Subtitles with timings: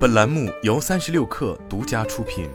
[0.00, 2.48] 本栏目由三十六氪独家出品。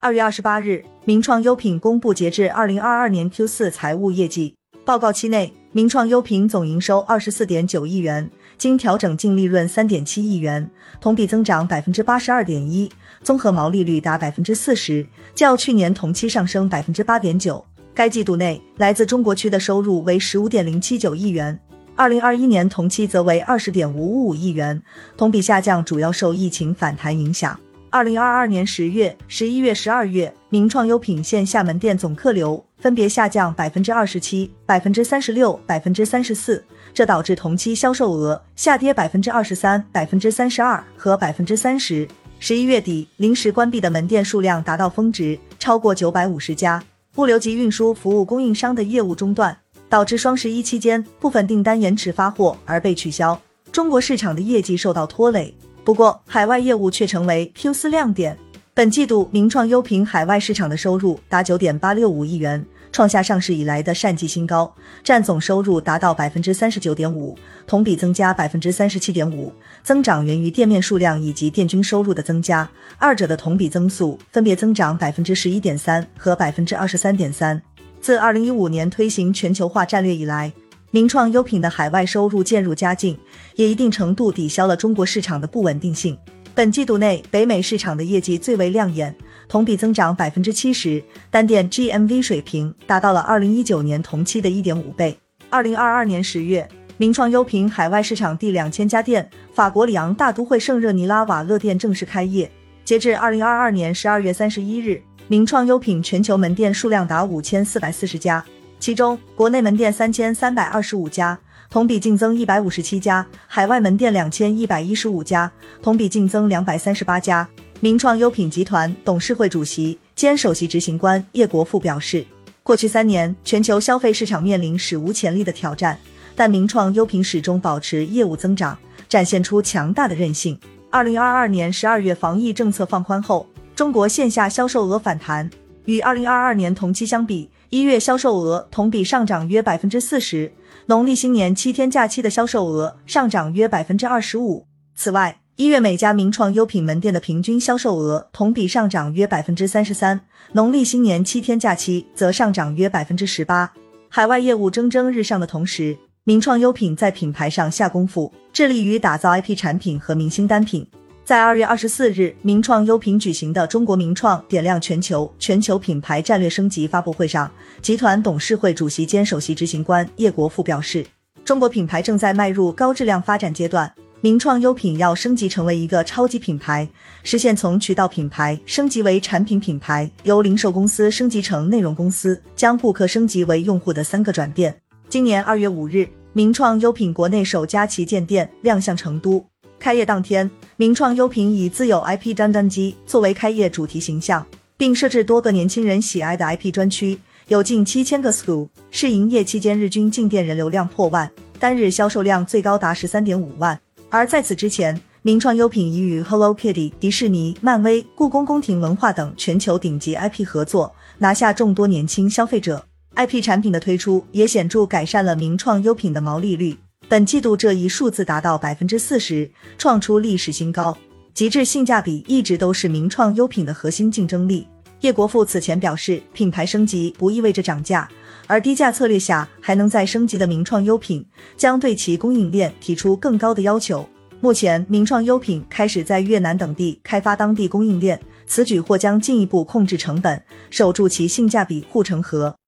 [0.00, 4.56] 二月二十八日，名创优品公布截至二零二二年 Q 四财务业绩
[4.86, 12.90] 报告期内，名创优品总营收二十四点九亿元，经调整净利润三点七亿元，同比增长百分之八十二点一，
[13.22, 17.62] 综合毛利率达百分之四十，较去年同期上升百分之八点九。
[17.92, 21.60] 该季度内，来自中国区的收入为十五点零七九亿元。
[21.96, 24.82] 二零二一年同期则为二十点五五五亿元，
[25.16, 27.56] 同比下降主要受疫情反弹影响。
[27.88, 42.08] 二零二二年十月、十一月、十二月，名创优品线下门店总客流分别下降百分之二十七、百分之三十六、百分之三十四，这导致同期销售额下跌百分之二十三、百分之三十二和百分之三十。
[42.40, 46.82] 十一月底，临时关闭的门店数量达到峰值，超过九百五十家，
[47.14, 49.56] 物流及运输服务供应商的业务中断。
[49.94, 53.40] 导致双十一期间部分订单延迟发货而被取消，
[53.70, 55.54] 中国市场的业绩受到拖累。
[55.84, 58.36] 不过，海外业务却成为 Q 四亮点。
[58.74, 64.74] 本季度，名创优品海外市场的收入达九点八六五亿元，创下上市以来的单季新高，
[65.04, 69.52] 占总收入达到百分之三十九点五，同比增加百分之三十七点五。
[69.84, 72.68] 增长源于店面数量以及店均收入的增加，
[72.98, 77.62] 二者的同比增速分别增长百分之十一点三和百分之二十三点三。
[78.04, 80.52] 自二零一五年推行全球化战略以来，
[80.90, 83.18] 名创优品的海外收入渐入佳境，
[83.54, 86.14] 也一定程度抵消了中国市场的不稳定性。
[86.54, 89.16] 本季度内，北美市场的业绩最为亮眼，
[89.48, 95.16] 同比增长百分之七十，单店 GMV 水平达到了二零一九年同期的一点五倍。
[95.48, 96.68] 二零二二年十月，
[96.98, 102.50] 名创优品海外市场第两千家店法国里昂大都会圣热尼拉瓦勒店正式开业。
[102.84, 105.00] 截至二零二二年十二月三十一日。
[105.26, 108.44] 名创优品全球门店数量达五千四百四十家，
[108.78, 111.38] 其中国内门店三千三百二十五家，
[111.70, 117.48] 同比净增一百五十七家；海外门店两千一百一十五家，同比净增两百三十八家。
[117.80, 122.26] 名创优品集团董事会主席兼首席执行官叶国富表示，
[122.62, 125.98] 过去三年全球消费市场面临史无前例的挑战，
[126.36, 128.76] 但名创优品始终保持业务增长，
[129.08, 130.58] 展现出强大的韧性。
[130.90, 133.46] 二零二二年十二月防疫政策放宽后。
[133.74, 135.50] 中国线下销售额反弹，
[135.86, 140.52] 与二零二二年同期相比，一月销售额同比上涨约百分之四十，
[140.86, 144.64] 农历新年七天假期的销售额上涨约百分之二十五。
[144.94, 150.20] 此外，一月每家名创优品门店的平均销售额同比上涨约百分之三十三，
[150.52, 153.72] 农历新年七天假期则上涨约百分之十八。
[154.08, 160.86] 海外业务蒸蒸日上的同时，名创优品在品牌上下功夫，致力于打造 IP 产品和明星单品。
[161.24, 171.06] 在二月二十四日，名创优品举行的中国名创点亮全球全球品牌战略升级发布会上，集团董事会主席兼首席执行官叶国富表示，
[171.42, 173.90] 中国品牌正在迈入高质量发展阶段，
[174.20, 176.86] 名创优品要升级成为一个超级品牌，
[177.22, 184.76] 实现从渠道品牌升级为产品品牌，由零售公司升级成内容公司，将顾客升级为用户的三个转变。
[185.08, 189.42] 今年二月五日，名创优品国内首家旗舰店亮相成都。
[189.84, 194.46] 开业当天，名创优品以自有 IP 张张机作为开业主题形象，
[194.78, 197.18] 并设置多个年轻人喜爱的 IP 专区，
[197.48, 198.66] 有近七千个 school。
[198.90, 203.78] 试营业期间，日均进店人流量破万，单日销售量最高达十三点五万。
[204.08, 212.82] 而在此之前，名创优品已与 Hello Kitty、迪士尼、漫威、故宫宫廷文化等全球顶级 IP 合作，拿下众多年轻消费者。
[213.16, 216.74] IP 产品的推出也显著改善了名创优品的毛利率。
[217.08, 220.96] 本季度这一数字达到百分之四十，创出历史新高。
[221.34, 224.66] 极致性价比一直都是名创优品的核心竞争力。
[225.00, 228.08] 叶国富此前表示，品牌升级不意味着涨价，
[228.46, 231.24] 而低价策略下还能再升级的名创优品，
[231.56, 234.08] 将对其供应链提出更高的要求。
[234.40, 242.54] 目前，名创优品开始在越南等地开发当地供应链，此举或将进一步控制成本，守住其性价比护城河。